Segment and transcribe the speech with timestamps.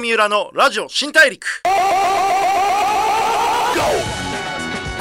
[0.00, 1.62] 三浦のラジオ新大陸。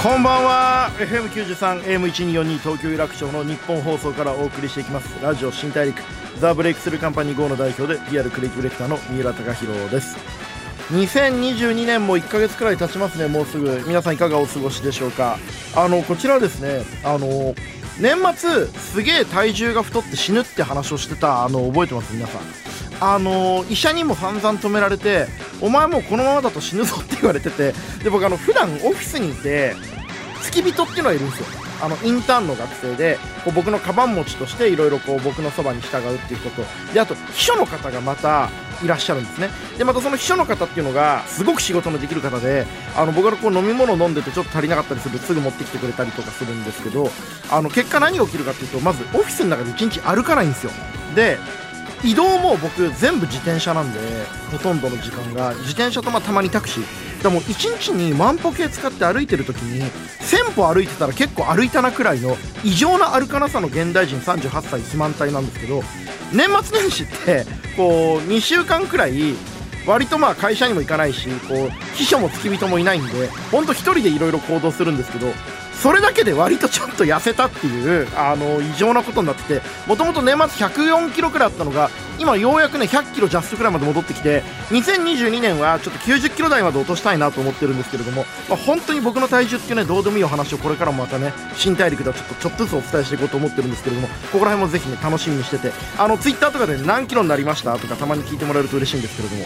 [0.03, 0.91] こんばんは。
[0.97, 5.23] FM93 AM1242 東京有楽町の日本放送からお送りしていきます。
[5.23, 6.01] ラジオ新大陸。
[6.39, 10.17] ザ・ブレイクスルーカンパニー GO の代表で PR クリエイティブレクターの三浦貴大です。
[10.91, 13.27] 2022年も1ヶ月くらい経ちますね。
[13.27, 13.81] もうすぐ。
[13.87, 15.37] 皆さんいかがお過ごしでしょうか。
[15.75, 16.83] あのこちらですね。
[17.05, 17.55] あの
[18.01, 22.13] 年末すげえ体重が太って死ぬって話をしてたあの覚えてます？
[22.13, 22.41] 皆さん。
[23.01, 25.27] あの医者にも散々止められて
[25.61, 29.75] お前もうこのままだと死ぬぞって言われててで僕あの普段オフィスにいて
[30.41, 31.45] 付き人っていうのがいるんですよ。
[31.81, 38.49] あのインターンの学生でこう僕のカバン持ちとしていろいろ僕のそばに従うっていうことであと秘書の方がまた
[38.83, 39.49] いらっしゃるんですね。
[39.77, 42.65] でまたその秘書の方っていうのがすごく仕事のできる方で
[42.97, 47.09] あの僕がこう飲み物飲んでてちょっと足りなかったりするとすぐ持ってきてくれたりとかするんですけど
[47.49, 50.71] あの結果何が起きるかっていうとまずオフィスの中で1日歩かないんですよ。
[51.15, 51.37] で
[52.03, 53.99] 移動も僕全部自転車なんで
[54.51, 55.53] ほとんどの時間が。
[55.55, 57.09] 自転車とまたまにタクシー。
[57.23, 59.83] でも1日に万歩計使って歩いてる時に
[60.21, 65.83] 1000歩歩いてたら結構歩いたなくらいの異常な歩かなさの現代人38歳肥満体なんですけど
[66.33, 69.35] 年末年始ってこう2週間くらい
[69.85, 75.27] 割とまあ会社にも行かないしこう秘書も付き人もいないんでほんと1人でいろいろ行動するんですけど
[75.81, 95.71] それだけで割とちょっと痩せたっていうあの異常なことになっててもともと年末104キロくらいあったのが今ようやくね100キロジャストくらいまで戻ってきて2022年はちょっと90キロ台まで落としたいなと思ってるんですけれども、まあ、本当に僕の体重っていうねどうでもいいお話をこれからもまたね新大陸ではちょっとちょっとずつお伝えしていこうと思ってるんですけれどもここら辺もぜひね楽しみにしてて。
[95.97, 99.45] あのツイッターとかで、何キロになりましたとかたまに聞いてもらえると嬉しいんですけれども。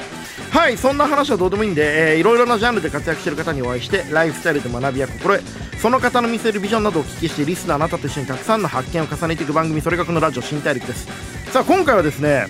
[0.51, 5.43] はいそんな話はどうでもいいんで、えー、いろいろなジャンルで活躍してる方にお会いしてライフスタイルで学びや心得
[5.79, 11.42] その方の見せるビジョンなどをお聞きしてリスナーあなたと一緒にたくさんの発見を重ねていく番組それがこのラジオ新大陸です。
[11.53, 12.47] さあ今回はですね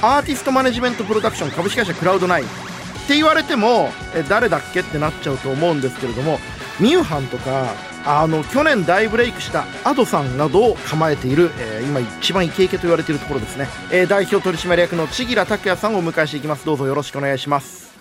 [0.00, 2.48] アーティストマネジメントプロダクション株式会社クラウドナインっ
[3.06, 6.38] て言われてもえ誰だっけってなっちゃうと思うんですけれども
[6.80, 7.74] ミューハンとか
[8.06, 16.64] あの去年大ブレイクしたアドさんなどを構えている、えー、今一番イケイケと言われているところですね、えー、代表取締役の千吉拓也さんをお迎えしていきます。
[16.64, 17.92] どうぞよろしくお願いします。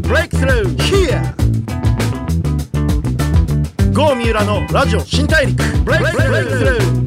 [0.00, 1.45] ブレイクスルー Here!
[3.96, 5.56] 郷三浦のラジオ新大陸。
[5.82, 7.06] ブレイクスルー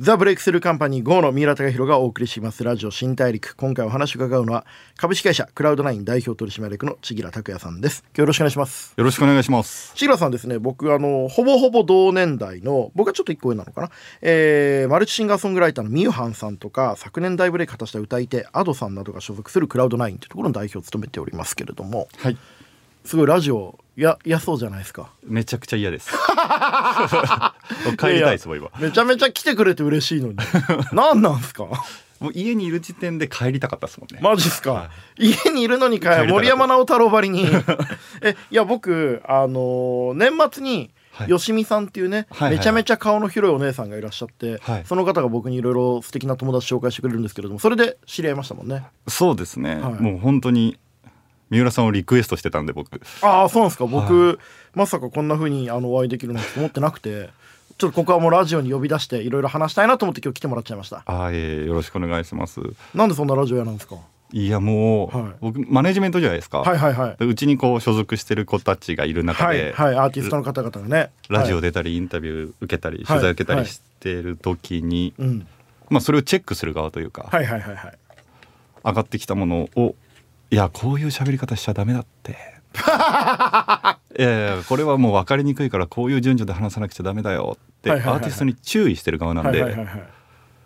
[0.00, 3.56] ザ・ブレイクスルーカンパニー GO の三浦貴弘がお送りしますラジオ新大陸。
[3.56, 4.64] 今回お話を伺うのは
[4.96, 8.04] 株式会社クラウドナイン代表取締役の千木良卓也さんです。
[8.16, 8.94] よろしくお願いします。
[8.96, 9.92] よろしくお願いします。
[9.94, 10.58] 千木良さんですね。
[10.58, 13.90] 僕あのほぼほぼ同年代の僕はちょっと一個上なのかな、
[14.22, 22.08] えー、マルチシンガーソングライターのミューハンさんとか昨年大ブレイク果たした歌い手アドさんなどが所属するクラウドナインというところの代表を務めておりますけれども。
[22.16, 22.38] はい
[23.04, 25.10] すごいラジオや嫌そうじゃないですか。
[25.24, 26.10] めちゃくちゃ嫌です。
[27.98, 28.70] 帰りたいですもん今。
[28.78, 30.36] めちゃめちゃ来てくれて嬉しいのに。
[30.92, 31.64] 何なんすか？
[32.20, 34.20] もう家にいる時点で帰りたかったですもんね。
[34.22, 37.46] マジっすか、はい、家にいるのにか森山直太朗ばりに。
[38.22, 40.90] えいや僕あのー、年末に
[41.28, 48.84] よしみさんっていうね、はい、めちゃめちゃ顔の広いお姉さんがいらっしゃって、はい、その方が僕にいろいろ素敵な友達紹介してくれるんですけれどもそれで知り合いましたもんね。
[49.06, 50.78] そうですね、はい、もう本当に
[51.54, 53.00] 三浦さんをリクエストしてたんで僕。
[53.22, 53.86] ああそうなんですか。
[53.86, 54.36] 僕、はい、
[54.74, 57.30] まさかこんなふうにあのお会いできるなんて思ってなくて
[57.78, 61.04] ちょっとここはもうラジオに呼び出していろいろ話したいなと思って今日来てもらっちゃいました。
[61.06, 62.60] あええよろしくお願いします。
[62.92, 63.94] なんでそんなラジオ屋なんですか？
[64.32, 66.58] いやもう、はい、僕マネジメントじゃないですか。
[66.58, 67.24] はいはいはい。
[67.24, 71.10] うちにこう所属してる子たちがいる中で、はい、はい、アーティストの方々がね。
[71.28, 75.28] ラジオ出たりインタビュー受けたり、取材受けたりしてる時に、はい。
[75.28, 75.46] はい、
[75.90, 77.98] まあそれをチェックする側というか、はいはいはいはい、
[78.84, 79.94] 上がってきたものを
[80.54, 82.36] いやこういう喋り方しちゃダメだって。
[84.16, 87.90] いやこれはもう分かりにくいからこういう順序で話さなくちゃダメだよって。
[87.90, 89.76] アーティストに注意してる側なんで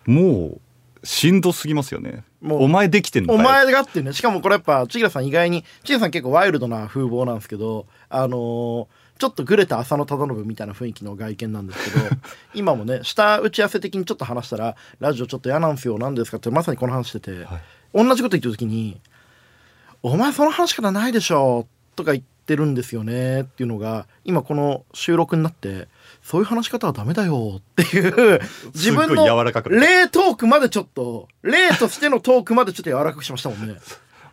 [0.07, 0.59] も
[1.03, 2.25] うしんどすぎますよね。
[2.43, 4.13] もうお前できてんのお前がってね。
[4.13, 8.87] しかもこれやっぱ千賀さん意外に千賀さん結構ワイルドな風貌なんですけどあのー
[9.19, 12.07] ちょっとグレた浅野忠信みたいな雰囲気の外見なんですけど
[12.55, 15.99] 今もね下打ち合わせ的にちょっと話したら「ラジオちょっと嫌なんですよ。
[15.99, 17.61] 何ですか?」ってまさにこの話してて、はい、
[17.93, 19.01] 同じこと言った時に
[20.03, 21.67] お前その話し方ないでしょ」
[21.97, 25.89] とか言ってるんですよねっていうのが今この収録になって
[26.23, 28.41] そういう話し方はダメだよっていう
[28.75, 33.77] 自分の例トークまでちょっと例としてのトークまでちょっと柔らかくしましたもんね。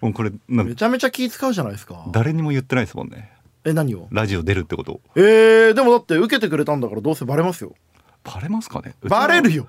[0.02, 2.06] もうこれめちゃめちゃ気使うじゃないですか。
[2.12, 3.32] 誰にも言ってないですもんね。
[3.64, 4.08] え何を？
[4.12, 5.02] ラジオ出るってこと。
[5.16, 7.74] えー、でもだって受けてくれたんだからどうせバレますよ。
[8.24, 8.96] バレますかね。
[9.04, 9.68] バレるよ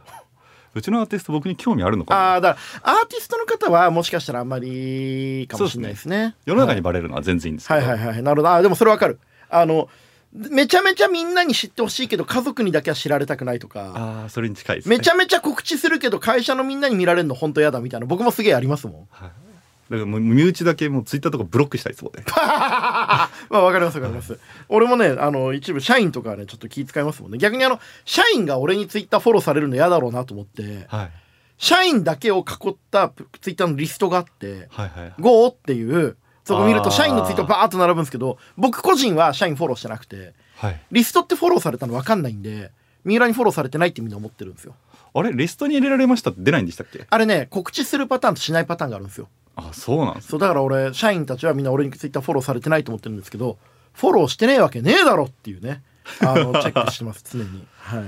[0.76, 8.23] うちのアーティスト僕に興味あるのかああだからアーティストの方はもしかしたらあんまりかもしれないですね、ね、世の中にバレるのは全然いいんですけど、はい、はいはいはい。
[8.23, 8.50] なるほど。
[8.50, 9.19] あでもそれわかる。
[9.49, 9.88] あの
[10.32, 13.93] めちゃめちゃみんなに知ってほしいけど家族にだけは知られたくないとか。
[13.94, 14.99] ああそれに近いですね。
[14.99, 19.06] めちゃめちゃ告知するけど会社のみんなに見られるの本当嫌だみたいな僕もすげえありますもん。
[19.11, 19.45] はい
[19.90, 22.24] だからもう身内だけもうツイッターとかブロックしたいですもんね。
[22.30, 24.38] まあわかりますわかります。
[24.68, 27.38] 俺もねあの一部社員とかはねちょっと気遣いますもんね。
[27.38, 31.10] 逆にあの社員が俺にツイッターフォローされるの嫌だろうなと思ってはい。
[31.58, 35.02] 社員だけを囲ったツイッターのリストがあってはいはい。
[35.04, 40.80] はい「GO」っていうそこ見ると社員のツイートバーッと並ぶんですけど僕個人は社員フォローしてなくてはい。
[40.90, 42.72] リストってフォローされたの分かんないんで
[43.04, 44.74] 三浦にフォローされてないってみんな思ってるんですよ。
[45.14, 47.06] あれリストに入れられましたって出ないんでしたっけ？
[47.08, 53.56] あれね告知するパターンとしないパターンがあるんですよあそうなんですそうだから俺社員たちはみんな俺にツイッターフォローされてないと思ってるんですけど
[53.94, 55.82] フォローしてねえわけねえだろっていうね
[56.20, 57.66] あの チェックしてます常に。
[57.78, 58.04] はい。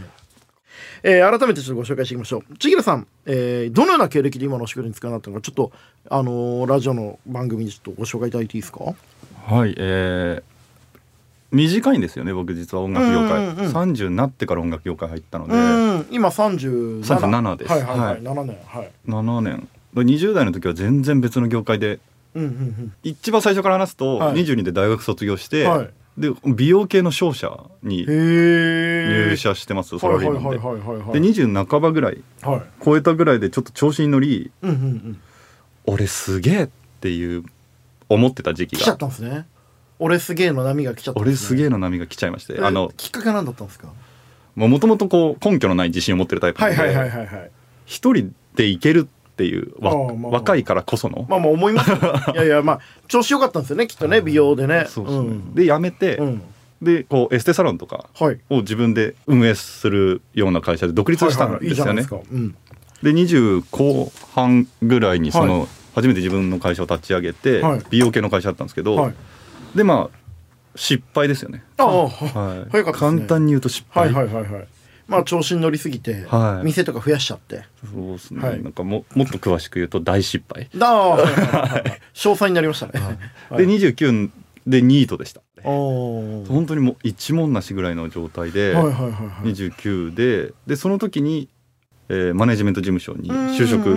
[1.02, 2.56] えー改めてちょっとご紹介していきましょう。
[2.58, 5.72] 千尋さん、えーどのような経歴で今のお仕事に使うなったのかちょっと
[6.10, 8.84] あのーラジオの番組でちょっとご紹介いただいていいですか？
[9.46, 10.58] はいえー
[11.50, 17.72] 短いんですよね僕実は音楽業界、うんうんうん30になってから音楽業界入ったので、うん今37 37です。
[17.72, 18.22] はいはいはい、はい。
[18.22, 18.58] 7年。
[18.66, 18.90] はい。
[19.08, 21.98] 7年20代の時は全然別の業界で
[22.34, 22.92] うんうんうん。
[23.02, 24.34] 一番最初から話すと、はい。
[24.44, 25.90] 22で大学卒業して、はい。
[26.18, 30.58] で美容系の商社に入社してます、サはいはいラリーマンで。
[30.58, 30.98] はいはいはい。
[30.98, 32.62] はいで20半ばぐらいはい。
[32.84, 35.20] 超えたぐらいでちょっと調子に乗りうんうんうん。
[35.86, 36.68] 俺すげえっ
[37.00, 37.44] ていう
[38.08, 39.46] 思ってた時期来ちゃっがたんですね。
[39.98, 43.88] 俺すげえの波が来ちゃったん俺ですげえの波が来ちゃいましてえあのきっかけなんだったんですか？
[44.54, 47.50] もともとこう根拠のない自信を持ってるタイプなのではいはいはい
[47.86, 49.08] 一人でいける
[49.38, 50.32] っていうわまあまあ。
[50.32, 51.24] 若いからこその。
[51.28, 51.96] まあまあ思いますよ。
[52.34, 54.86] いやいやまあ調子良かったんですよねきっとね美容でね。
[54.88, 55.54] そうですねん。
[55.54, 56.42] で辞めてうん。
[56.82, 58.40] でこうエステサロンとかはい。
[58.50, 61.94] を自分で運営するような会社で独立したんですよね。
[61.94, 62.08] です。
[62.08, 62.16] か。
[62.16, 62.56] うん。
[63.00, 65.68] で20後半ぐらいにその、はい。
[65.94, 67.82] 初めて自分の会社を立ち上げて、はい。
[67.90, 69.14] 美容系の会社だったんですけど、はい。
[69.76, 70.18] でまあ
[70.74, 71.62] 失敗ですよね。
[71.76, 72.76] ああはい。
[72.76, 72.92] ね。
[72.92, 74.10] 簡単に言うと失は敗。
[74.10, 74.68] いはいはいはい
[75.08, 76.66] まあ調子に乗りすぎてはい。
[76.66, 77.64] 店とか増やしちゃって。
[77.92, 78.62] そうですね、はい。
[78.62, 80.68] なんかももっと詳しく言うと大失敗。
[80.76, 81.22] だあはい
[82.14, 82.92] 詳細になりましたね。
[83.50, 83.66] はい。
[83.66, 84.30] で29
[84.66, 85.40] でニートでした。
[85.64, 89.48] 本当にもう一文なしぐらいの状態で、はいはいはいはい。
[89.52, 91.48] 29ででその時に、
[92.10, 93.96] えーマネジメント事務所に就職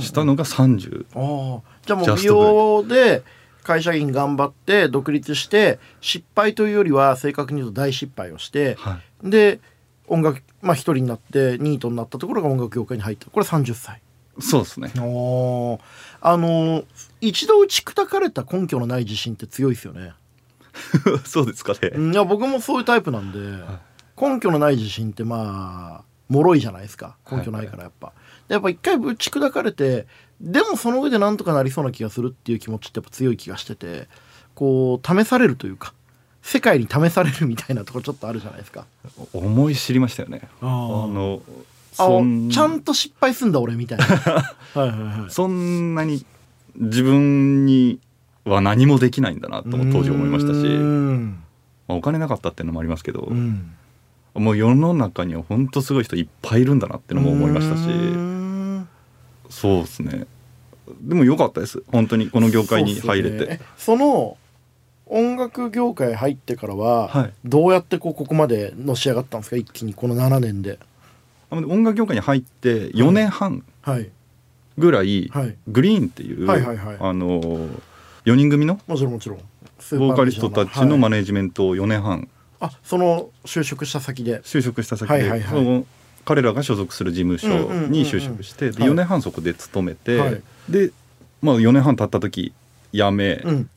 [0.00, 1.06] したのが30。
[1.14, 3.22] ああじゃあもう美容で
[3.62, 9.30] 会社員頑張って独立して失敗というよりは正確に言うと大失敗をしてはい。
[9.30, 9.60] で
[10.08, 13.30] 音楽まあ一人になってニートになったところが音楽業界に入った。
[13.30, 14.00] これ30歳。
[14.40, 14.90] そうですね。
[14.98, 15.78] お
[16.20, 16.84] あの
[17.20, 20.12] 一度打ち砕かれた根拠のない自信って強いですよね、
[21.24, 21.90] そうですかね。
[21.94, 23.38] うん、いや僕もそういうタイプなんで、
[24.20, 27.16] 根拠のない自信ってまあ脆いじゃないですか。
[27.30, 28.12] 根拠ないからやっぱ、
[28.48, 30.06] でやっぱ一回打ち砕かれて
[30.40, 34.08] でもその上でなんとかなりそうな気がするっていう気持ちってやっぱ強い気がしてて
[34.54, 35.94] こう試されるというか
[36.42, 38.84] 世界に試されるみたいなところちょっとあるじゃないですか。
[39.32, 40.42] 思い知りましたよね。
[40.60, 41.40] ああの
[42.50, 44.04] ちゃんと失敗すんだ俺みたいな。
[44.06, 44.88] はいはい
[45.20, 46.24] はいそんなに
[46.76, 47.98] 自分に
[48.44, 51.42] は何もできないんだなとも当時思いましたし、うまん。
[51.88, 53.72] あ、お金なかったっていうのもありますけど、うん。
[54.34, 58.88] もう世の中には本当すごい人いっぱいいるんだなっていうのも思いましたしうん。
[59.50, 60.26] そうですね。
[61.02, 61.82] でも良かったです。
[61.92, 64.04] 本当にこの業界に入れて、そね。
[64.04, 64.36] の
[65.14, 67.32] 音楽業界入ってからは、はい。
[67.44, 69.56] どうやってこうここまでのし上がったんですか？
[69.56, 70.78] 一気にこの7年で。
[71.50, 74.08] 音楽業界に入って4年半はい。
[74.78, 75.56] ぐらい、はい。
[75.68, 77.40] グリーンっていう、あの
[78.24, 78.80] 4人組の？
[78.86, 79.38] もちろんもちろん。
[79.38, 82.26] ボーカリストたちのマはいネジメントを4年半。
[82.60, 84.40] あその就職した先で。
[84.40, 85.84] 就職した先で、その
[86.24, 87.48] 彼らが所属する事務所
[87.88, 88.90] に就職してではい。
[88.90, 90.42] 4年半そこで勤めて、はい。
[90.70, 90.90] で、
[91.42, 92.54] まあ、4年半経った時
[92.92, 93.70] 辞め、うん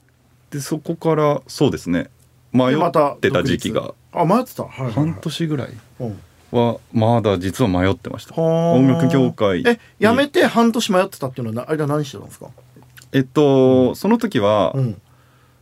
[0.55, 2.09] でそこからそうですね。
[2.53, 2.77] 迷っ
[3.19, 3.93] てた時期が。
[4.13, 4.63] あ迷ってた？
[4.63, 4.93] はいはいはい。
[4.93, 5.69] 半年ぐらい
[5.99, 6.21] うん。
[6.51, 8.41] はまだ実は迷ってました。
[8.41, 8.71] はあ。
[8.71, 9.63] 音楽業界。
[9.63, 12.47] にえ辞めて半年迷ってたっていうのはな間何してたんですか？
[13.11, 15.01] えっと、その時は、うん。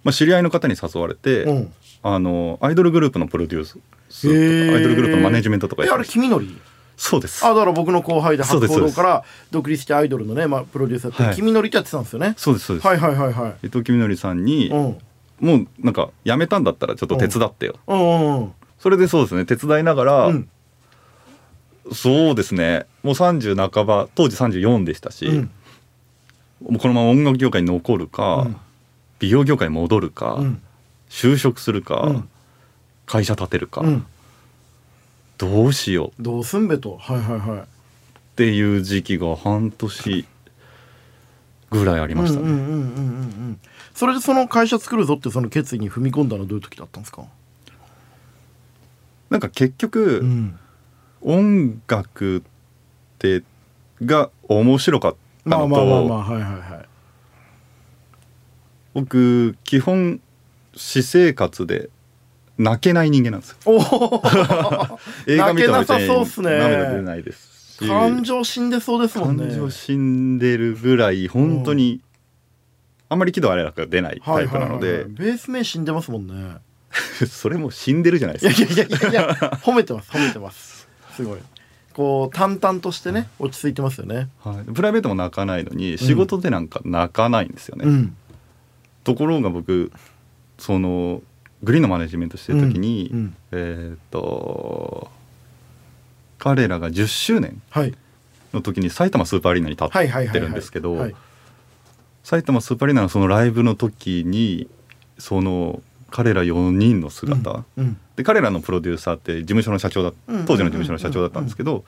[0.03, 1.73] まあ、知り合いの方に誘われて、うん。
[2.03, 3.79] あのアイドルグループのプロデュース
[4.27, 6.19] アイドルグループのマネジメントとかやってました。
[6.19, 6.55] れ君のり？
[6.95, 7.45] そうです。
[7.45, 11.35] あだから僕の後輩でそうです博報堂から独立してアイドルのね、まあ、プロデューサーやって、はい。
[11.35, 12.35] 君のりってやってたんですよね。
[12.37, 13.67] そうですそうです、はいはいはいはい。
[13.67, 14.97] 伊藤君則さんに、うん。
[15.39, 18.53] もうなんか辞めたんだったらちょっと手伝ってよ、うんうんうん。
[18.79, 20.49] それでそうですね手伝いながら、うん。
[21.91, 22.85] そうですね。
[23.01, 25.51] もう30半ば当時34でしたし、うん。
[26.61, 28.55] もうこのまま音楽業界に残るか、うん。
[29.19, 30.61] 美容業界に戻るか、うん。
[31.09, 32.29] 就職するか、うん。
[33.05, 34.05] 会社建てるか、うん
[35.43, 36.23] どうしよう。
[36.23, 36.97] どうすんべと。
[36.97, 37.59] はいはいはい。
[37.59, 37.63] っ
[38.35, 40.25] ていう時期が半年
[41.69, 43.57] ぐらいありましたね。
[43.93, 47.25] それでその会社作るぞってその決意に踏み込んだのはどういう時だったんですか？
[49.29, 50.59] なんか結局、うん。
[51.25, 52.41] 音楽っ
[53.17, 53.43] て
[54.03, 56.85] が面白かったまあのまあまあまあとはいはいはい。
[58.93, 60.19] 僕基本
[60.75, 61.89] 私生活で
[62.57, 63.57] 泣けない人間なんですよ。
[65.27, 66.57] 映画見ても別に泣けなさそうっすね。
[66.57, 69.47] 涙出ないですし感情死んでそうですもんね。
[69.47, 72.01] 感情死んでるぐらい本当に
[73.09, 75.13] あんまり喜怒哀楽が出ないタイプなのはいはいはいはでい。
[75.13, 76.57] ベース名死んでますもんね。
[77.27, 78.73] それも死んでるじゃないですか。
[78.73, 80.87] いやいやいやいや褒めてます褒めてます。
[81.15, 81.39] すごい。
[81.93, 84.29] こう淡々としてね落ち着いてますよね。
[84.43, 88.15] はい、プライベートも泣かないのに仕事でなんか泣かないんですよね、うん。
[89.03, 89.91] ところが僕
[90.57, 91.21] その
[91.63, 93.35] グリーンのマネジメントしてる時に、うんうん。
[93.51, 95.09] えーっと
[96.39, 97.93] 彼らが10周年はい。
[98.53, 101.15] の時に埼玉スーパーアリーナに立ってるんですけどはい
[102.23, 104.67] 埼玉スーパーアリーナのそのライブの時に
[105.17, 110.45] その彼ら4人の姿、うんで彼らのプロデューサーって事務所の社長だうん。
[110.45, 111.83] 当時の事務所の社長だったんですけど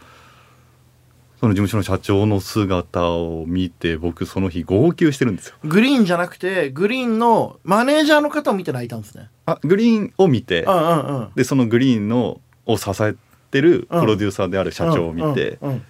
[1.40, 5.56] その事務所の社長の姿を見て僕その日号泣してるんですよ。
[5.64, 9.30] グリーンじゃなくてグリーンのマネージャーの方を見て泣いたんですね。
[9.46, 10.64] あグリーンを見て。
[10.64, 11.32] うんうんうん。
[11.36, 13.16] でそのグリーンのを支え
[13.52, 15.84] てるプロデューサーである社長を見て、うんうん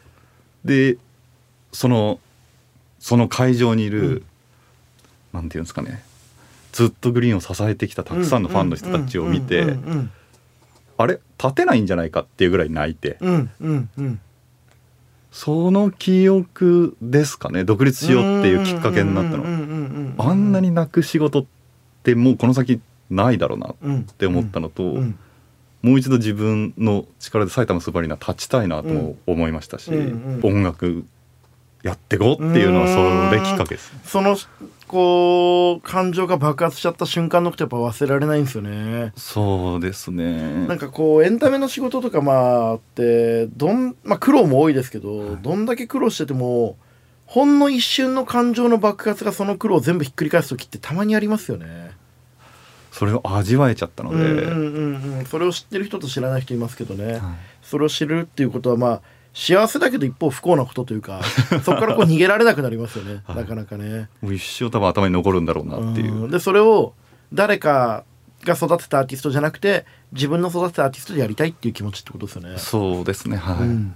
[0.66, 0.98] で
[1.72, 2.20] その
[3.00, 4.24] その会場にいる、うん。
[5.34, 6.04] なんていうんですかね。
[6.72, 10.12] ずっとグリーンを支えてきたたくさんのファンの人たちを見て、うんうん。
[10.98, 11.20] あれ？
[11.38, 14.20] 立てないんじゃないかっていうぐらい泣いて、うんうんうん
[15.36, 21.46] その記憶ですかね独立しようっていうきっかけになったの、のあんなに泣く仕事っ
[22.04, 25.20] てもうこの先ないだろうなっって思ったのと、うん
[25.82, 31.06] もう一度自分の力で埼玉スーパーアリーナ立ちたいなとも思いましたし、うんうん音楽
[31.84, 33.94] やってこうっていうのはそれきっかけです。
[34.04, 34.36] その
[34.88, 39.14] こう感情が爆発しちゃった瞬間のことやっぱ忘れられないんですよね。
[39.16, 40.68] そうですね。
[40.68, 45.38] なんかこうエンタメの仕事とかまああってどん、まあ、苦労も多いですけど、はい。
[45.42, 46.78] どんだけ苦労してても
[47.26, 51.92] ほんの一瞬の感情の爆発がその苦労を全部ひっくり返す時ってたまにありますよね。
[52.92, 57.22] それを味わえちゃったので、うんうんうんうん、それを知ってる人と知らない人いますけどね、はい。
[57.62, 59.02] それを知るっていうことはまあ
[59.36, 61.22] 幸せだけど一方不幸なことというか
[61.64, 63.36] そこからこう逃げられなくなりますよね、はい。
[63.36, 64.10] なかなかね。
[64.22, 66.32] もう一生多分頭に残るんだろうなっていう、うん。
[66.32, 66.94] でそれを
[67.34, 68.06] 誰か
[68.46, 72.58] が育てたアーティストじゃなくて自分の育てたアーティストでやりたいっていう気持ちってことですよね。
[72.58, 73.94] そうですねはい、うん。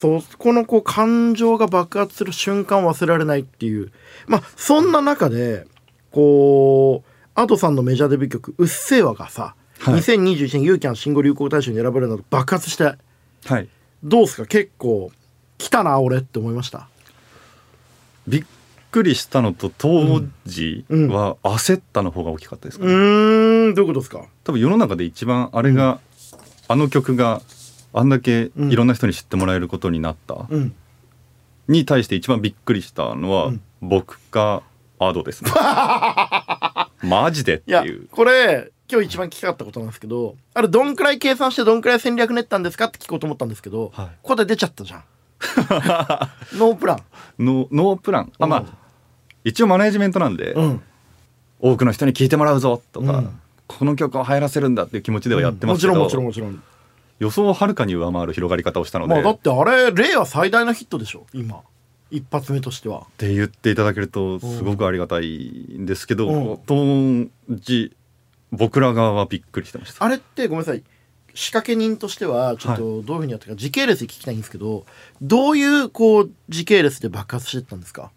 [0.00, 3.90] そこのこう感情が爆発する瞬間を忘れられないっていう。
[4.28, 5.66] まあそんな中で
[6.12, 7.02] こ
[7.36, 9.94] う Ado さんのメジャーデビュー曲「うっせぇわ」がさ、はい。
[9.96, 13.68] 2021年ユーキャン新語・流行語大賞に選ばれるなど爆発してはい
[14.06, 14.46] どうですか？
[14.46, 15.10] 結構
[15.58, 16.88] 来たな俺って思いました。
[18.28, 18.44] びっ
[18.92, 21.08] くりしたのと当時うん。
[21.08, 24.24] は焦ったの方が大きかったですうかね、ーんどういうことですか？
[24.44, 26.00] 多分世の中で一番あれが、
[26.68, 27.42] あの曲が
[27.92, 30.74] あんだけいろんな人に知ってもらえることになった、うん。
[31.68, 33.60] に対して一番びっくりしたのは、うん。
[33.82, 34.62] 僕か
[34.98, 35.50] アドですね。
[37.02, 38.08] マジでっていう。
[38.10, 44.06] これ今日一番聞きたかったことなんですけどあれどんくらい計算してどんくらい戦略練ったんですかって聞こうと思ったんですけど、はい。
[44.06, 45.04] ここで出ちゃったじゃん。
[46.58, 47.02] ノープラン。
[47.38, 48.32] ノノープラン。
[48.38, 48.68] あまあ、うん。
[49.44, 50.82] 一応マネージメントなんで、うん。
[51.60, 53.40] 多くの人に聴いてもらうぞとか、うん。
[53.66, 56.62] この曲を入らせるんだっていう気持ちではやってますけど、もちろんもちろんもちろん。
[57.18, 61.60] 予想をはるかに上回る広がり方をしたので、まあだってあれ令和最大のヒットでしょ今。
[62.10, 63.00] 一発目としては。
[63.00, 66.58] って言っていただけるとすごくありがたいんですけど、うん。
[66.66, 67.96] 当時
[68.56, 70.04] 僕ら側はびっくりしてました。
[70.04, 70.82] あれってごめんなさい。
[71.34, 74.86] 仕掛け人としてはちょっとどういうふうにやったか時系列で聞きたいんですけど
[75.20, 78.10] どういうこう時系列で爆発してったんですか？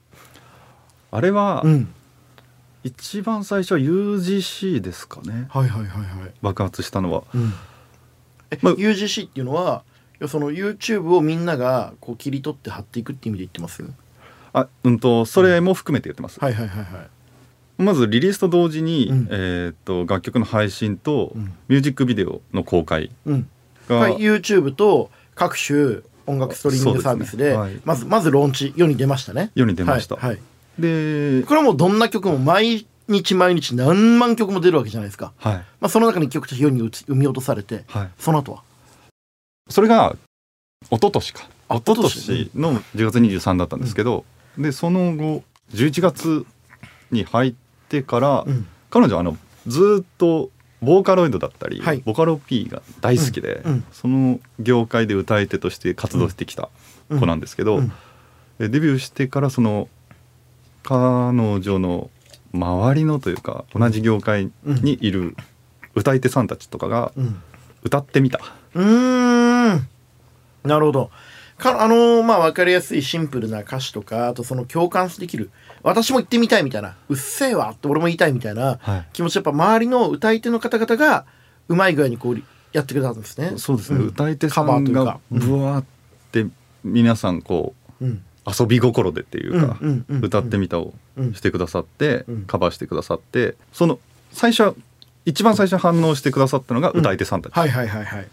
[1.12, 1.94] あれはうん。
[2.82, 5.48] 一番最初は UGC ですかね。
[5.50, 6.32] はいはいはいはい。
[6.42, 7.24] 爆発したのは。
[7.34, 7.54] うん。
[8.52, 9.84] え、まあ UGC っていうのは
[10.30, 13.84] その YouTube をみんながこう切り取って貼っていくって意味で言ってます？
[14.54, 16.40] あうんとそれも含めて言ってます。
[16.40, 17.10] はいはいはいはい
[17.80, 19.28] まずリリースと同時に、うん。
[19.32, 21.54] えーっと楽曲の配信とうん。
[21.68, 23.50] ミュージックビデオの公開うん。
[23.88, 27.58] が、はい、YouTube と各種音楽ストリーミングサービスでね。
[27.58, 27.82] はい。
[27.86, 29.52] まずまずローンチ世に出ましたね。
[29.56, 30.16] 世に出ました。
[30.16, 30.40] はいはい。
[30.78, 35.54] で、これはもうどんな曲も毎日毎日何万曲も出るわけじゃないですか、はい。
[35.56, 38.64] まあ、その中に一曲として世に生み落とされてはい、その後は？
[39.70, 40.16] それが
[40.84, 41.50] 一昨年か。
[41.70, 44.26] あ一昨年の10月23だったんですけど、
[44.58, 45.44] でその後
[45.74, 46.46] 11月
[47.12, 47.58] に入って
[48.04, 48.68] から、うん。
[48.90, 50.50] 彼女はあのずーっと
[50.82, 52.02] ボーカロイドだったり、はい。
[52.06, 53.72] ボカロ P が大好きで、うん。
[53.72, 53.84] うん。
[53.92, 56.70] その業界で歌い手として活動してきた
[57.10, 57.92] 子なんですけど、うん。
[58.60, 59.88] でデビューしてからその
[60.84, 62.10] 彼女の
[62.54, 65.36] 周りのというか同じ業界にいる
[65.96, 67.42] 歌い手さんたちとかがうん。
[67.84, 68.40] 歌ってみた。
[68.74, 69.88] うーん。
[70.64, 71.12] なるほど
[71.60, 75.52] かあのーまあ分かりやすいシンプルな歌詞とかあとその共感できる
[75.84, 79.06] 私も言ってみたいみたいなうっせえわって俺も言いたいみたいなはい。
[79.14, 81.26] 気持ちやっぱ周りの歌い手の方々が
[81.68, 82.42] うまい具合にこう
[82.74, 83.54] やってくれたんですね。
[83.58, 84.08] そうですね、ん。
[84.08, 85.20] 歌い手さんがというか。
[85.32, 85.40] うん。
[85.40, 85.86] ブワーっ
[86.32, 86.46] て
[86.84, 88.24] 皆さんこううん。
[88.48, 89.78] 遊び心でっていうか、
[90.22, 91.34] 歌ってみたをうん。
[91.34, 92.46] してくださって、うん。
[92.46, 94.00] カバーしてくださってその
[94.32, 94.76] 最初
[95.26, 98.28] 一番最初反応してくださったのが歌い手さんたち、はいはいはいはい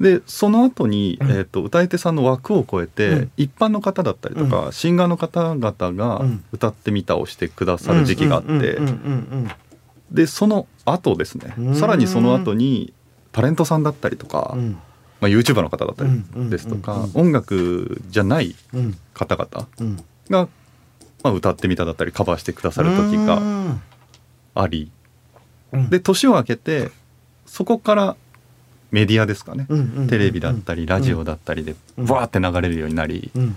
[0.00, 1.30] でその後に、うん。
[1.30, 3.30] えー、と歌い手さんの枠を超えて、うん。
[3.36, 6.44] 一般の方だったりとか、シンガーの方々がうん。
[6.52, 8.86] 歌ってみたをしてくださる時期があって、うんうんうんう
[9.46, 9.50] ん
[10.10, 11.74] でその後ですねうん。
[11.74, 12.92] さらにその後に
[13.32, 14.72] タレントさんだったりとか、うん。
[15.20, 18.98] まあ、YouTuber の方だったりうんですとか、うん音楽じゃないうん。
[19.12, 19.96] 方々うん。
[20.30, 20.48] が、
[21.22, 23.40] まあ、歌ってみただったりカバーしてくださる時が
[24.54, 24.90] あり。
[25.72, 25.90] うん。
[25.90, 26.90] で年を明けて
[27.46, 28.16] そこから
[28.94, 29.66] メディアですかね、
[30.08, 32.06] テレビだったりラジオだったりでうん。
[32.06, 33.56] バーって流れるようになり、っうん。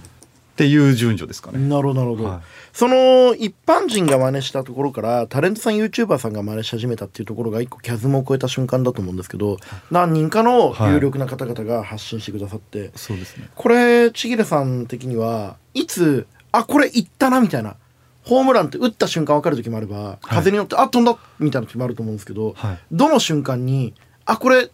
[0.55, 1.59] ていう順序ですかね。
[1.59, 2.39] なるほどなるほど、はい。
[2.73, 9.57] その一般人が真似したところからタレントさん YouTuber さんが真似し始めたっていうところが一個キャズムを超えた瞬間だと思うんですけど
[9.91, 13.49] 何人かの有力な方々が発信してくださって、そうですね。
[13.53, 17.75] これちぎれさん的にはいつあこれいったなみたいな
[18.23, 22.79] ホームランって打った瞬間分かる時もあれば風に乗って、あ飛んだみたいな時もあると思うんですけど、はい。
[22.91, 23.93] どの瞬間に
[24.25, 24.71] あこれ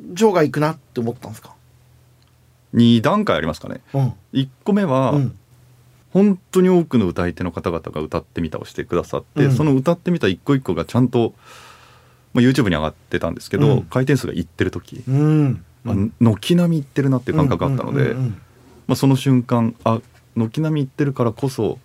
[0.00, 1.54] 場外行くなって思ったんですか、
[2.74, 5.38] 2段階ありますかねうん1個目は、うん
[6.14, 11.34] 本当に多くの歌い手の方々が歌ってみたをしてくださって、うんその歌ってみた一個一個がちゃんと、
[12.32, 20.00] まあ、YouTube に上がってたんですけど、うん回転数がいってる時、うんまあ、軒並みいってるなっていう感覚があったので、まあ、その瞬間あ
[20.36, 21.80] 軒並みいってるからこそ、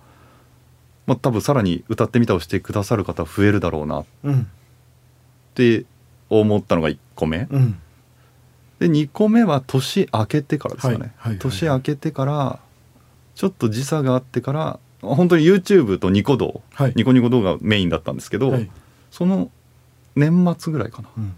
[1.07, 4.05] まあ、多分さらに歌ってみたをしてくださる方増えるだろうなっ
[5.55, 5.85] て
[6.29, 7.47] 思ったのが1個目。
[7.49, 7.79] うん
[8.79, 12.59] で2個目は年明けてからですかね、はいはい年明けてから
[13.35, 16.93] ちょっと時差があってから本当に YouTube とニコ動、はい。
[16.95, 18.69] ニコニコ動画メインだったんですけど、はい。
[19.11, 19.49] その
[20.15, 21.09] 年末ぐらいかな。
[21.17, 21.33] うん。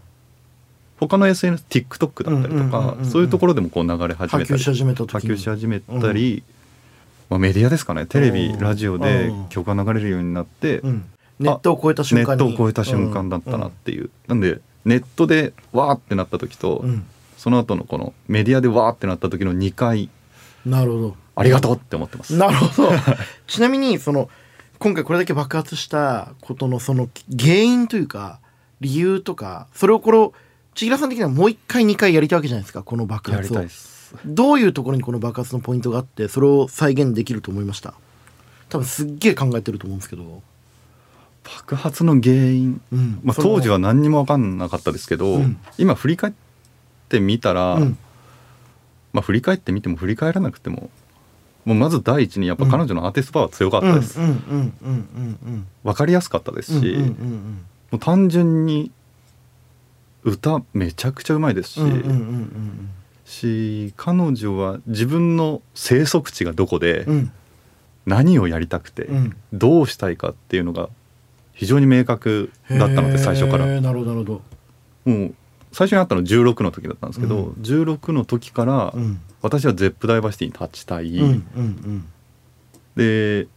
[0.99, 3.05] 他の SNSTikTok だったりとうんうんうんかうんうん。
[3.05, 6.43] そういうところでもこう流れ始めたり波及し始めた時波に及し始めたり、
[7.29, 8.07] まあ、メディアですかね。
[8.07, 8.59] テレビうん。
[8.59, 9.49] ラジオでうん。
[9.49, 11.05] 曲が流れるようになって、うん。
[11.39, 12.43] ネットを超えた瞬ネ間に。
[12.43, 17.05] ットを超えた瞬間だったなっていう、なんでネットでわーってなった時と、うん
[17.41, 20.11] その後のこのメディアでわーってなった時の2回
[20.63, 21.15] なるほど。
[21.35, 22.37] ありがとうって思ってます。
[22.37, 22.91] なるほど。
[23.47, 24.29] ちなみにその
[24.77, 28.37] 今回これだけ爆発したことのその原因というか
[28.79, 30.33] 理由とかそれをこれを
[30.75, 34.15] 千尋さん的にはもう一回二回やりたいわけじゃないですかこの爆やり発をたいです。
[34.23, 37.95] どういうところにこの爆発のポイントがあってそれを再現できると思いました？
[38.69, 40.43] 多分すっげえ考えてると思うんですけど、
[41.43, 43.19] 爆発の原因、うん。
[43.23, 45.59] まあ、当時は何にも分かんなかったですけど、うん。
[45.79, 46.50] 今振り返って
[47.19, 47.97] みたら、うん。
[49.13, 50.89] まあ、振り返ってみても振り返らなくても
[51.65, 54.17] もうまず第一にやっぱ彼女のアーティストパワー強かったです、
[55.83, 58.89] 分かりやすかったですし、うんうんうんもう単純に
[60.23, 62.89] 歌めちゃくちゃうまいですし、うんうんうんうん。
[63.25, 67.13] し彼女は自分の生息地がどこでうん。
[67.13, 67.31] うん
[68.03, 69.37] 何をやりたくて、うん。
[69.53, 70.89] どうしたいかっていうのが
[71.53, 73.67] 非常に明確だったので最初から。
[73.79, 74.41] なるほどなるほ
[75.05, 75.35] もう
[75.71, 77.53] 最初に会ったの16の時だったんですけど、うん。
[77.61, 78.93] 16の時から
[79.41, 81.11] 私はゼップダイバーシティに立ちたい、
[82.95, 83.47] で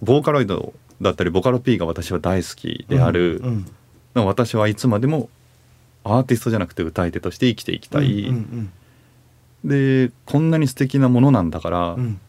[0.00, 3.66] ボーカロイドだったりボカロ P が私は大好きである、うん
[4.14, 4.26] うん。
[4.26, 5.28] 私はいつまでも
[6.04, 8.32] アーティストじゃなくて歌い手として生きていきたい、
[9.64, 12.20] でこんなに素敵なものなんだから、うん。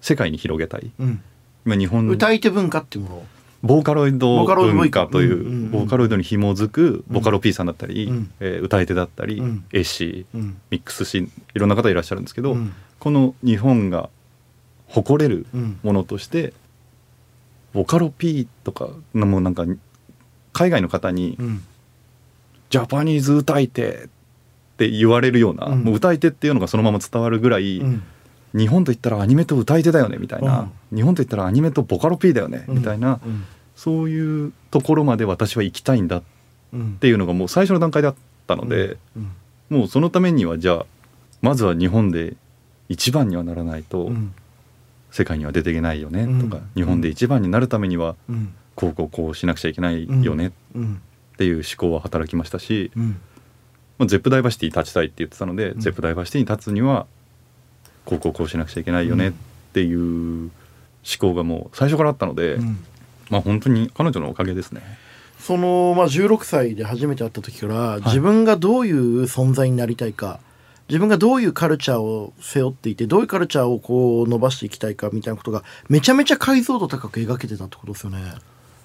[0.00, 0.90] 世界に広げたい。
[0.98, 1.22] うん。
[1.66, 3.24] 今日本歌い手文化っていうものを
[3.62, 8.32] ボーカロイド文化というボーカロイドに紐づくボカロ P さんだったり、うん。
[8.40, 9.64] えー歌い手だったり、うん。
[9.72, 10.60] 絵師うん。
[10.70, 12.72] ミックスシーンいろんな方いらっしゃるんですけど、うん。
[12.98, 14.08] この日本が
[14.86, 15.78] 誇れるうん。
[15.82, 16.54] ものとして
[17.72, 19.64] ボカロ P とかのもうなんか
[20.52, 21.62] 海外の方にうん。
[22.70, 24.08] ジャパニーズ歌い手っ
[24.78, 25.84] て言われるような、うん。
[25.84, 28.02] もう歌い手っていうのがそのまま伝わるぐらい、うん
[28.54, 33.20] 日本といったらアニメと歌い手だよねみたいな、日本といったらアニメとボカロ P だよね、みたいな。
[33.24, 33.44] うん。
[33.76, 36.22] そういうところまで私は行きたいんだっ
[36.72, 38.14] うんていうのがもう最初の段階だっ
[38.46, 39.32] たので、うん。
[39.78, 40.86] もうそのためにはじゃあ
[41.42, 42.36] まずは日本で
[42.88, 44.34] 一番にはならないとうん。
[45.10, 46.70] 世界には出ていけないよねとか、うん。
[46.74, 48.54] 日本で一番になるためにはうん。
[48.74, 51.00] こうこうこうしなくちゃいけないよねっうん。
[51.36, 53.20] ていう思考は働きましたし、うん。
[53.98, 55.80] まあ、 Zepp DiverCity に立ちたいって言ってたので、うん。
[55.80, 57.06] Zepp DiverCity に立つには
[58.04, 59.32] こうこうこうしなくちゃいけないよねっ
[59.72, 60.50] ていう思
[61.18, 62.84] 考がもう最初からあったので、うん。
[63.30, 64.82] まあ本当に彼女のおかげですね。
[65.38, 70.38] その、まあ、16歳で初めて会った時から、自分がどういう存在になりたいか
[70.90, 78.18] 自分がどういうカルチャーを背負っていてどういうカルチャーをこう伸ばしていきたいかみたいなことがめちゃめちゃ解像度高く描けてたってことですよね。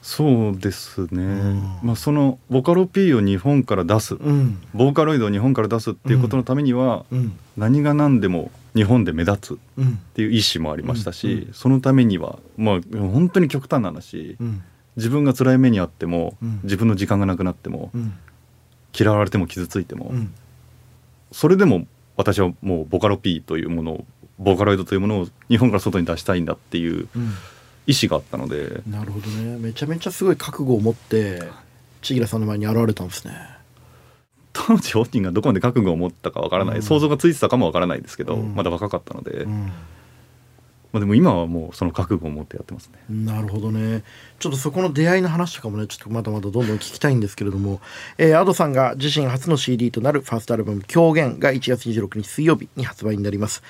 [0.03, 1.79] そうですね、ん。
[1.81, 4.61] まあ、そのボカロ P を日本から出す、うん。
[4.75, 7.39] ボーカロイドを日本から出すっていうことのためには、うん。
[7.57, 9.97] 何が何でも日本で目立つっうん。
[10.13, 11.53] ていう意思もありましたし、うんうん。
[11.53, 14.63] そのためにはまあ本当に極端な話、うん。
[14.97, 16.59] 自分が辛い目にあっても、うん。
[16.63, 18.13] 自分の時間がなくなっても、うん。
[18.97, 20.33] 嫌われても傷ついても、うん。
[21.31, 24.05] それでも私はもうボカロ P というものを
[24.39, 27.31] ボーカロイドというものを日本から外に出したいんだっていううん。
[27.87, 28.81] 意思があったので。
[28.89, 29.57] なるほどね。
[29.59, 31.43] めちゃめちゃすごい覚悟を持って
[32.01, 33.54] 千吉さんの前に現れたんですね。
[34.65, 36.81] 当時本人がどこまで覚悟を持ったかわからない、うん。
[36.81, 38.55] 想像がついてたかもわからないですけど、うん。
[38.55, 39.71] まだ若かったので、うん。
[40.91, 42.99] まあ、でも今はもうその覚悟を持ってやってますね。
[43.09, 44.03] なるほどね。
[44.39, 47.81] ちょっとそこの出会いの話とかもねちょっとまだまだどんどん聞きたいんですけれども、
[48.17, 53.61] えー、Ado さんが自身初の CD となるファーストアルバム「狂言」が1月26日水曜日に発売になります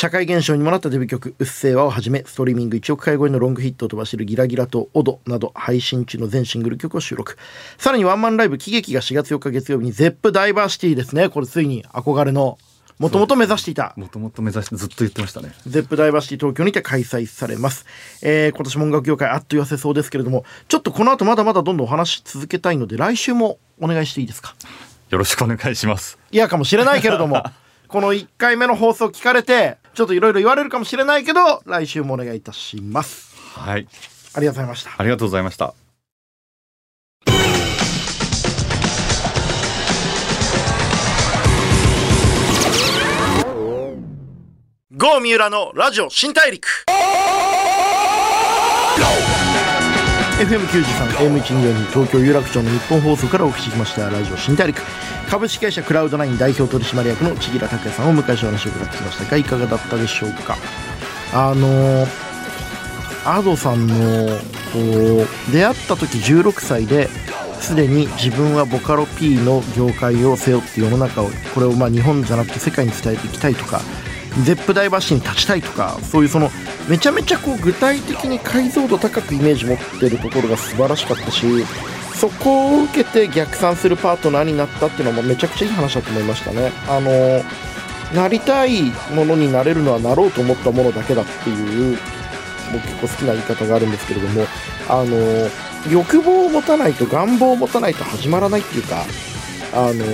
[0.00, 7.36] 社会現象にもなったデビュー曲「うっせぇわ」をはじめストリーミング1億回超えのロングヒットを飛ばしている「ギラギラ」と「オド」など配信中の全シングル曲を収録
[7.78, 12.58] さらにワンマンライブ「喜劇」が4月4日月曜日に ZEP ダイバーシティですねこれついに憧れの
[13.00, 15.52] もともと目指していたもともと目指してずっと言ってましたね。
[15.66, 17.84] ゼップダイバーシティ東京にて開催されます。
[18.22, 24.54] えー今年も音楽業界あっと言わせそうですけれども、ちょっとこの後まだまだどんどんお話し続けたいので、来週もお願いしていいですか？
[25.10, 26.18] よろしくお願いします。
[26.32, 27.44] 嫌かもしれないけれども、
[27.86, 33.34] この1回目の放送聞かれて、ちょっといろいろ言われるかもしれないけど、来週もお願いいたします。
[33.58, 33.88] はい、
[34.32, 34.94] ありがとうございました。
[34.96, 35.74] ありがとうございました。
[44.92, 46.84] GO 三浦のラジオ新大陸
[50.38, 50.82] FM93
[51.18, 54.08] AM124 東京有楽町の日本放送からお送りしました。
[54.08, 54.80] ラジオ新大陸。
[55.28, 60.56] 株式会社クラウドナイン代表取締役の千木良拓也さんをお迎えしてお話を伺ってきましたがいかがだったでしょうか？
[61.34, 62.06] あの
[63.24, 63.94] アドさんの
[64.72, 67.08] こう出会った時16歳で
[67.60, 73.80] すでに自分はボカロ P の業界を背負って世の中をこれをまあ日本じゃなくて世界に伝えていきたいとか
[74.44, 76.50] ゼップダイバーシティに立ちたいとかそういうその
[76.88, 81.46] めちゃめちゃこう具体的に解像度高くイメージ持ってるところが素晴らしかったし
[82.14, 86.72] そこを受けて逆算するパートナーになったっていうのもめちゃくちゃいい話だと思いましたね。
[86.88, 87.10] あの
[88.14, 88.82] なりたい
[89.14, 91.98] ものになれるのはなろうと思ったものだけだっていう
[92.72, 94.46] 僕結構好きな言い方があるんですけれども
[94.88, 95.50] あの
[95.90, 99.04] 欲望を持たないと願望を持たないと始まらないっていうか
[99.74, 100.04] あの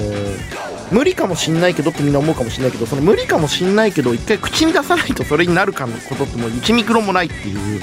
[0.90, 7.82] 無理かもしんないけどってみんな思うかもしんないけどその無理かもしんないけど一回口に出さないとそれになるかのことってもう1ミクロもないっていう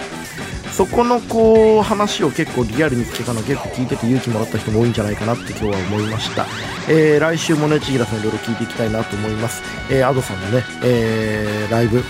[0.71, 6.45] そこのこう話を結構リアルに聞けたの結構聞いてて勇気もらった人も多いんじゃないかなって今日は思いました、
[6.89, 9.61] えー来週もね千平さんいろいろ聞いていきたいなと思います、
[9.91, 12.03] えー、Ado さんのね、えーライブ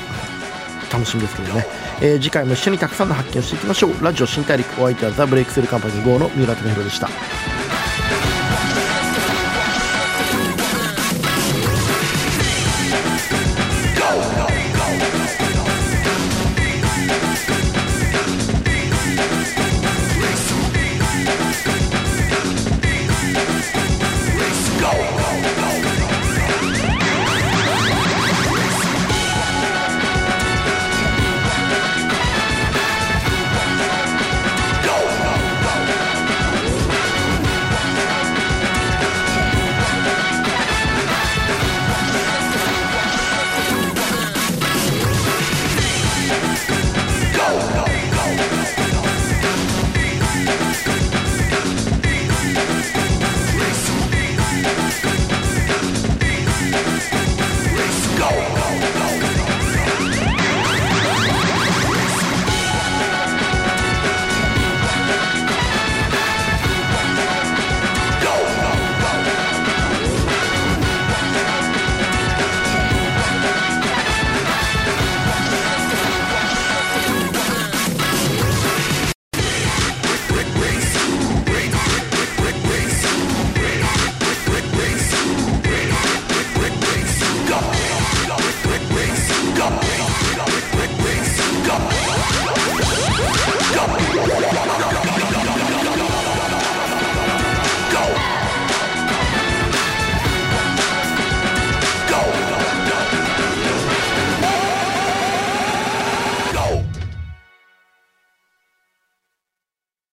[0.92, 1.66] 楽しみですけどね、
[2.02, 4.04] えー次回も一緒にたくさんの発見をしていきましょう。
[4.04, 7.08] ラジオ新大陸お相手はザ・ブレイクスルーカンパニー GO の三浦貴弘でした。